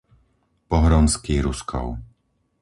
Pohronský 0.71 1.35
Ruskov 1.47 1.87